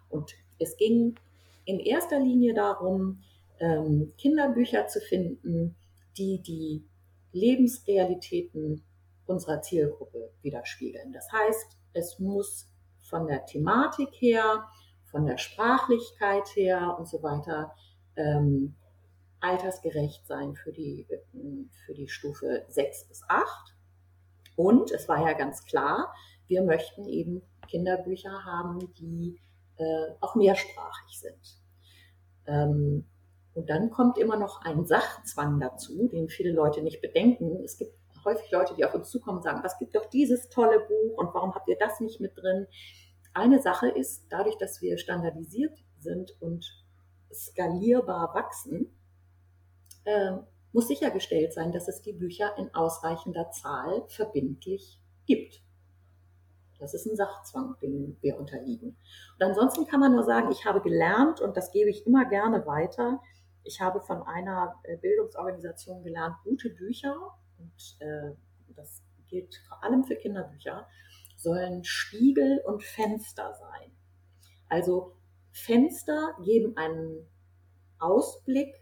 [0.09, 1.19] Und es ging
[1.65, 3.21] in erster Linie darum,
[3.59, 5.75] ähm, Kinderbücher zu finden,
[6.17, 6.83] die die
[7.31, 8.83] Lebensrealitäten
[9.27, 11.13] unserer Zielgruppe widerspiegeln.
[11.13, 12.67] Das heißt, es muss
[13.01, 14.67] von der Thematik her,
[15.11, 17.75] von der Sprachlichkeit her und so weiter
[18.15, 18.75] ähm,
[19.41, 21.07] altersgerecht sein für die,
[21.85, 23.75] für die Stufe 6 bis 8.
[24.55, 26.13] Und es war ja ganz klar,
[26.47, 29.41] wir möchten eben Kinderbücher haben, die
[29.77, 31.61] äh, auch mehrsprachig sind.
[32.45, 33.05] Ähm,
[33.53, 37.63] und dann kommt immer noch ein Sachzwang dazu, den viele Leute nicht bedenken.
[37.63, 40.79] Es gibt häufig Leute, die auf uns zukommen und sagen, was gibt doch dieses tolle
[40.79, 42.67] Buch und warum habt ihr das nicht mit drin?
[43.33, 46.65] Eine Sache ist, dadurch, dass wir standardisiert sind und
[47.33, 48.93] skalierbar wachsen,
[50.05, 50.31] äh,
[50.73, 55.61] muss sichergestellt sein, dass es die Bücher in ausreichender Zahl verbindlich gibt.
[56.79, 58.97] Das ist ein Sachzwang, dem wir unterliegen.
[59.39, 62.65] Und ansonsten kann man nur sagen, ich habe gelernt und das gebe ich immer gerne
[62.65, 63.21] weiter.
[63.63, 67.15] Ich habe von einer äh, Bildungsorganisation gelernt, gute Bücher,
[67.59, 68.31] und äh,
[68.75, 70.87] das gilt vor allem für Kinderbücher,
[71.37, 73.91] sollen Spiegel und Fenster sein.
[74.67, 75.15] Also
[75.51, 77.27] Fenster geben einen
[77.99, 78.73] Ausblick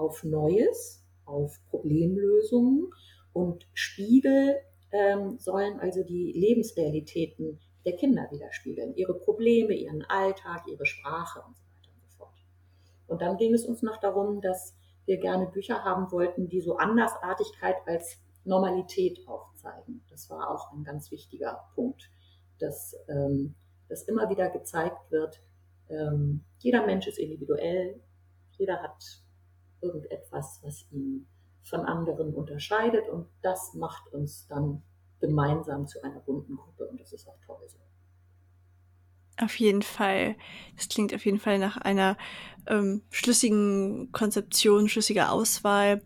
[0.00, 2.90] auf Neues, auf Problemlösungen
[3.32, 4.56] und Spiegel
[4.92, 11.56] ähm, sollen also die Lebensrealitäten der Kinder widerspiegeln, ihre Probleme, ihren Alltag, ihre Sprache und
[11.56, 12.34] so weiter und so fort.
[13.06, 16.76] Und dann ging es uns noch darum, dass wir gerne Bücher haben wollten, die so
[16.76, 20.02] Andersartigkeit als Normalität aufzeigen.
[20.10, 22.10] Das war auch ein ganz wichtiger Punkt,
[22.58, 23.54] dass, ähm,
[23.88, 25.42] dass immer wieder gezeigt wird,
[25.90, 28.00] ähm, jeder Mensch ist individuell,
[28.52, 29.22] jeder hat
[29.80, 31.26] irgendetwas, was ihn
[31.62, 34.82] von anderen unterscheidet und das macht uns dann
[35.20, 37.78] gemeinsam zu einer bunten Gruppe und das ist auch toll so.
[39.42, 40.36] Auf jeden Fall.
[40.76, 42.18] Das klingt auf jeden Fall nach einer
[42.66, 46.02] ähm, schlüssigen Konzeption, schlüssiger Auswahl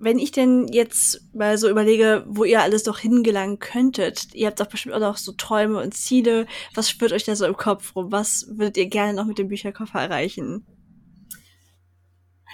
[0.00, 4.60] wenn ich denn jetzt mal so überlege, wo ihr alles doch hingelangen könntet, ihr habt
[4.60, 6.46] doch bestimmt auch noch so Träume und Ziele.
[6.74, 8.12] Was spürt euch da so im Kopf rum?
[8.12, 10.64] Was würdet ihr gerne noch mit dem Bücherkoffer erreichen?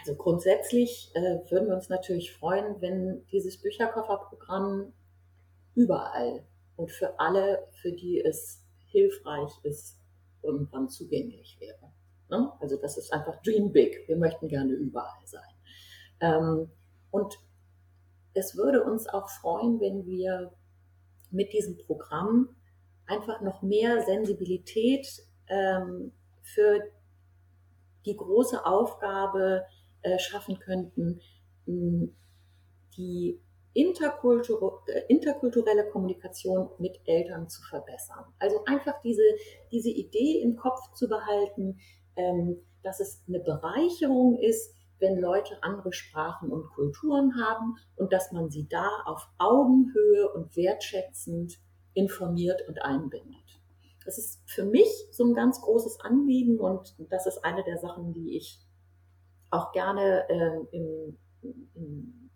[0.07, 4.93] Also grundsätzlich äh, würden wir uns natürlich freuen, wenn dieses Bücherkofferprogramm
[5.75, 6.45] überall
[6.77, 9.99] und für alle, für die es hilfreich ist,
[10.43, 11.91] irgendwann zugänglich wäre.
[12.29, 12.53] Ne?
[12.61, 14.07] Also das ist einfach Dream Big.
[14.07, 15.41] Wir möchten gerne überall sein.
[16.21, 16.71] Ähm,
[17.11, 17.39] und
[18.35, 20.53] es würde uns auch freuen, wenn wir
[21.31, 22.51] mit diesem Programm
[23.07, 25.07] einfach noch mehr Sensibilität
[25.47, 26.13] ähm,
[26.43, 26.83] für
[28.05, 29.65] die große Aufgabe
[30.05, 31.21] äh, schaffen könnten,
[31.67, 33.41] die
[33.73, 38.25] interkultur äh, interkulturelle Kommunikation mit Eltern zu verbessern.
[38.39, 39.23] Also einfach diese,
[39.73, 41.81] diese Idee im Kopf zu behalten,
[42.17, 48.31] ähm, dass es eine Bereicherung ist, wenn Leute andere Sprachen und Kulturen haben und dass
[48.31, 51.59] man sie da auf Augenhöhe und wertschätzend
[51.95, 53.35] informiert und einbindet.
[54.05, 58.13] Das ist für mich so ein ganz großes Anliegen und das ist eine der Sachen,
[58.13, 58.61] die ich
[59.55, 61.19] auch gerne äh, im,
[61.75, 62.31] im,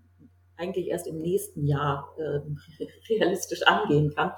[0.56, 4.32] eigentlich erst im nächsten Jahr äh, realistisch angehen kann.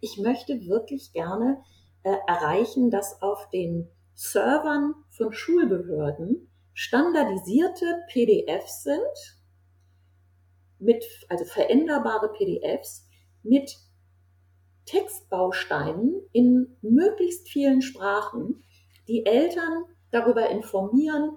[0.00, 1.62] Ich möchte wirklich gerne
[2.02, 9.40] äh, erreichen, dass auf den Servern von Schulbehörden standardisierte PDFs sind,
[10.78, 13.08] mit, also veränderbare PDFs
[13.42, 13.76] mit
[14.84, 18.62] Textbausteinen in möglichst vielen Sprachen,
[19.08, 21.36] die Eltern darüber informieren,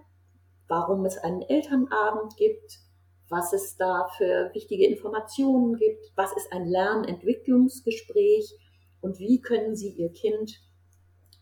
[0.70, 2.80] warum es einen Elternabend gibt,
[3.28, 8.58] was es da für wichtige Informationen gibt, was ist ein Lernentwicklungsgespräch
[9.02, 10.62] und wie können Sie Ihr Kind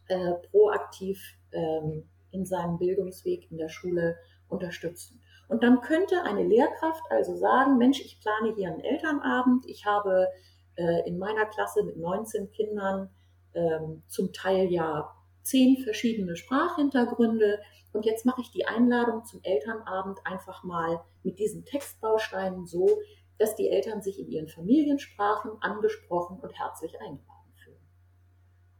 [0.08, 5.22] äh, proaktiv ähm, in seinem Bildungsweg in der Schule unterstützen.
[5.48, 10.28] Und dann könnte eine Lehrkraft also sagen, Mensch, ich plane hier einen Elternabend, ich habe
[10.76, 13.10] äh, in meiner Klasse mit 19 Kindern
[13.54, 15.14] ähm, zum Teil ja
[15.48, 17.60] zehn verschiedene Sprachhintergründe
[17.94, 23.00] und jetzt mache ich die Einladung zum Elternabend einfach mal mit diesen Textbausteinen so,
[23.38, 27.38] dass die Eltern sich in ihren Familiensprachen angesprochen und herzlich eingeladen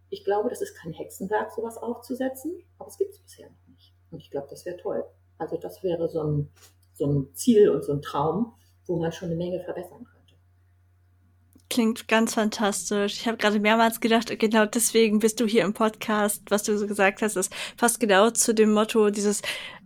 [0.10, 3.94] ich glaube, das ist kein Hexenwerk, sowas aufzusetzen, aber es gibt es bisher noch nicht.
[4.12, 5.04] Und ich glaube, das wäre toll.
[5.38, 6.50] Also das wäre so ein,
[6.94, 8.54] so ein Ziel und so ein Traum,
[8.86, 10.17] wo man schon eine Menge verbessern könnte.
[11.70, 13.16] Klingt ganz fantastisch.
[13.20, 16.44] Ich habe gerade mehrmals gedacht, genau deswegen bist du hier im Podcast.
[16.50, 19.42] Was du so gesagt hast, ist fast genau zu dem Motto dieses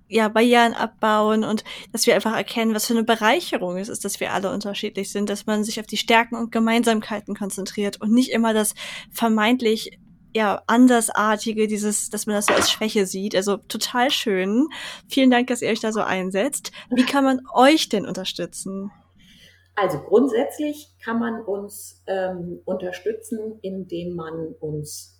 [0.07, 4.19] ja, Barrieren abbauen und dass wir einfach erkennen, was für eine Bereicherung es ist, dass
[4.19, 8.29] wir alle unterschiedlich sind, dass man sich auf die Stärken und Gemeinsamkeiten konzentriert und nicht
[8.29, 8.75] immer das
[9.09, 9.97] vermeintlich
[10.33, 13.35] ja, andersartige, dieses, dass man das so als Schwäche sieht.
[13.35, 14.67] Also total schön.
[15.07, 16.71] Vielen Dank, dass ihr euch da so einsetzt.
[16.89, 18.91] Wie kann man euch denn unterstützen?
[19.81, 25.19] Also grundsätzlich kann man uns ähm, unterstützen, indem man uns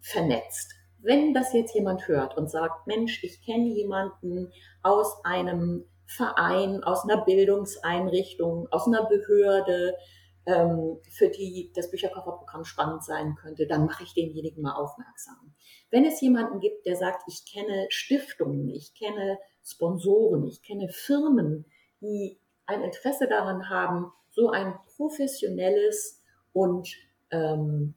[0.00, 0.72] vernetzt.
[1.00, 4.50] Wenn das jetzt jemand hört und sagt, Mensch, ich kenne jemanden
[4.82, 9.98] aus einem Verein, aus einer Bildungseinrichtung, aus einer Behörde,
[10.46, 15.54] ähm, für die das Bücherkofferprogramm spannend sein könnte, dann mache ich denjenigen mal aufmerksam.
[15.90, 21.66] Wenn es jemanden gibt, der sagt, ich kenne Stiftungen, ich kenne Sponsoren, ich kenne Firmen,
[22.00, 26.94] die ein Interesse daran haben, so ein professionelles und,
[27.30, 27.94] ähm,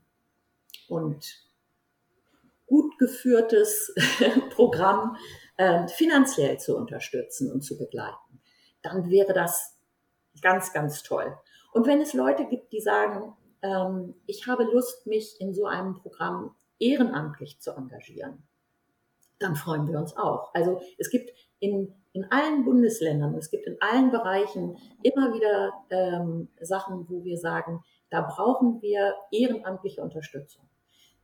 [0.88, 1.46] und
[2.66, 3.94] gut geführtes
[4.56, 5.18] Programm
[5.58, 8.42] äh, finanziell zu unterstützen und zu begleiten,
[8.82, 9.78] dann wäre das
[10.42, 11.38] ganz, ganz toll.
[11.74, 15.96] Und wenn es Leute gibt, die sagen, ähm, ich habe Lust, mich in so einem
[15.96, 18.44] Programm ehrenamtlich zu engagieren,
[19.40, 20.54] dann freuen wir uns auch.
[20.54, 21.32] Also es gibt
[21.62, 27.38] in, in allen Bundesländern, es gibt in allen Bereichen immer wieder ähm, Sachen, wo wir
[27.38, 30.68] sagen, da brauchen wir ehrenamtliche Unterstützung.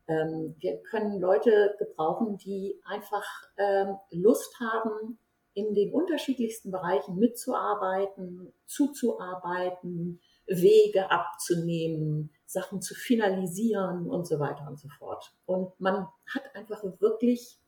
[0.08, 3.26] Ähm, wir können Leute gebrauchen, die einfach
[3.58, 5.20] ähm, Lust haben,
[5.54, 14.80] in den unterschiedlichsten Bereichen mitzuarbeiten, zuzuarbeiten, Wege abzunehmen, Sachen zu finalisieren und so weiter und
[14.80, 15.34] so fort.
[15.48, 17.60] Und man hat einfach wirklich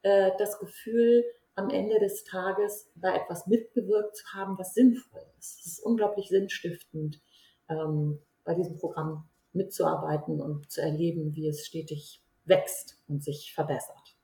[0.00, 1.22] äh, das Gefühl,
[1.56, 5.60] am Ende des Tages da etwas mitgewirkt zu haben, was sinnvoll ist.
[5.60, 7.20] Es ist unglaublich sinnstiftend,
[7.68, 14.16] ähm, bei diesem Programm mitzuarbeiten und zu erleben, wie es stetig wächst und sich verbessert.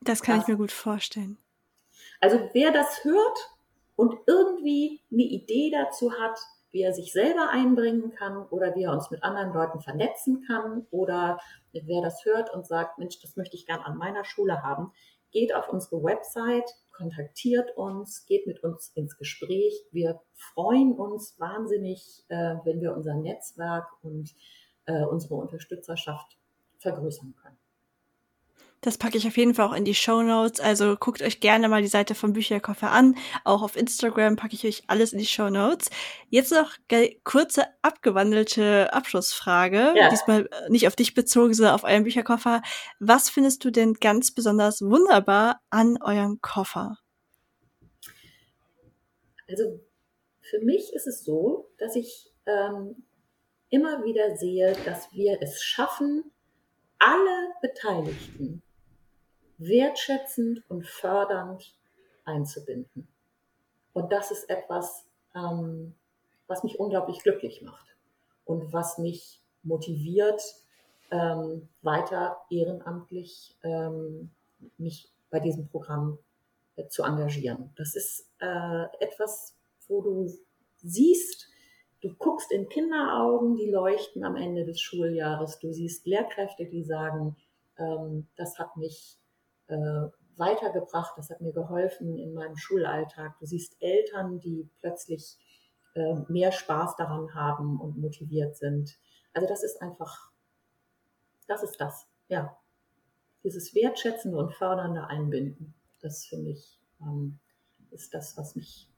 [0.00, 1.38] Das kann das, ich mir gut vorstellen.
[2.20, 3.50] Also wer das hört
[3.96, 6.38] und irgendwie eine Idee dazu hat,
[6.70, 10.86] wie er sich selber einbringen kann oder wie er uns mit anderen Leuten vernetzen kann
[10.90, 11.38] oder
[11.72, 14.92] wer das hört und sagt, Mensch, das möchte ich gern an meiner Schule haben,
[15.34, 19.74] geht auf unsere Website kontaktiert uns, geht mit uns ins Gespräch.
[19.90, 24.34] Wir freuen uns wahnsinnig, äh, wenn wir unser Netzwerk und
[24.86, 26.38] äh, unsere Unterstützerschaft
[26.78, 27.58] vergrößern können.
[28.84, 30.60] Das packe ich auf jeden Fall auch in die Show Notes.
[30.60, 33.16] Also guckt euch gerne mal die Seite vom Bücherkoffer an.
[33.42, 35.88] Auch auf Instagram packe ich euch alles in die Show Notes.
[36.28, 36.70] Jetzt noch
[37.24, 39.94] kurze abgewandelte Abschlussfrage.
[39.96, 40.10] Ja.
[40.10, 42.60] Diesmal äh, nicht auf dich bezogen, sondern auf euren Bücherkoffer.
[43.00, 46.98] Was findest du denn ganz besonders wunderbar an eurem Koffer?
[49.48, 49.80] Also
[50.42, 53.02] für mich ist es so, dass ich ähm,
[53.70, 56.30] immer wieder sehe, dass wir es schaffen,
[56.98, 58.62] alle Beteiligten
[59.66, 61.74] wertschätzend und fördernd
[62.24, 63.08] einzubinden.
[63.92, 65.94] Und das ist etwas, ähm,
[66.46, 67.96] was mich unglaublich glücklich macht
[68.44, 70.42] und was mich motiviert,
[71.10, 74.30] ähm, weiter ehrenamtlich ähm,
[74.78, 76.18] mich bei diesem Programm
[76.76, 77.72] äh, zu engagieren.
[77.76, 79.54] Das ist äh, etwas,
[79.88, 80.32] wo du
[80.78, 81.48] siehst,
[82.02, 85.58] du guckst in Kinderaugen, die leuchten am Ende des Schuljahres.
[85.58, 87.36] Du siehst Lehrkräfte, die sagen,
[87.78, 89.16] ähm, das hat mich
[89.68, 93.38] äh, weitergebracht, das hat mir geholfen in meinem Schulalltag.
[93.38, 95.38] Du siehst Eltern, die plötzlich
[95.94, 98.98] äh, mehr Spaß daran haben und motiviert sind.
[99.32, 100.32] Also das ist einfach,
[101.46, 102.56] das ist das, ja.
[103.42, 107.38] Dieses wertschätzende und fördernde Einbinden, das finde ich, ähm,
[107.90, 108.88] ist das, was mich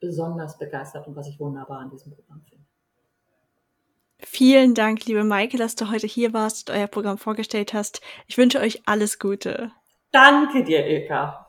[0.00, 2.64] besonders begeistert und was ich wunderbar an diesem Programm finde.
[4.18, 8.00] Vielen Dank, liebe Maike, dass du heute hier warst und euer Programm vorgestellt hast.
[8.26, 9.72] Ich wünsche euch alles Gute.
[10.12, 11.46] Danke dir, Ilka.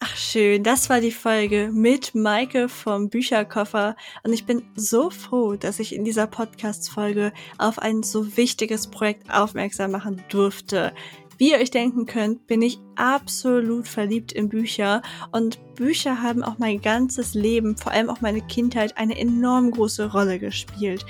[0.00, 5.54] Ach schön, das war die Folge mit Maike vom Bücherkoffer und ich bin so froh,
[5.54, 10.92] dass ich in dieser Podcast-Folge auf ein so wichtiges Projekt aufmerksam machen durfte.
[11.38, 16.58] Wie ihr euch denken könnt, bin ich absolut verliebt in Bücher und Bücher haben auch
[16.58, 21.06] mein ganzes Leben, vor allem auch meine Kindheit, eine enorm große Rolle gespielt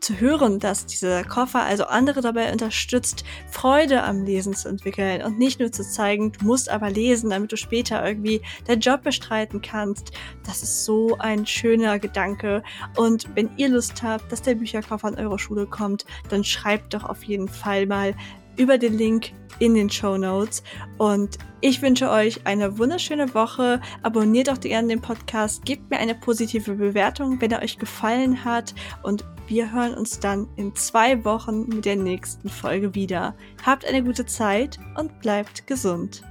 [0.00, 5.38] zu hören, dass dieser Koffer also andere dabei unterstützt, Freude am Lesen zu entwickeln und
[5.38, 9.62] nicht nur zu zeigen, du musst aber lesen, damit du später irgendwie deinen Job bestreiten
[9.62, 10.12] kannst.
[10.46, 12.62] Das ist so ein schöner Gedanke.
[12.96, 17.04] Und wenn ihr Lust habt, dass der Bücherkoffer an eure Schule kommt, dann schreibt doch
[17.04, 18.14] auf jeden Fall mal
[18.56, 20.62] über den Link in den Show Notes.
[20.98, 23.80] Und ich wünsche euch eine wunderschöne Woche.
[24.02, 28.74] Abonniert auch gerne den Podcast, gebt mir eine positive Bewertung, wenn er euch gefallen hat.
[29.02, 33.34] Und wir hören uns dann in zwei Wochen mit der nächsten Folge wieder.
[33.64, 36.22] Habt eine gute Zeit und bleibt gesund.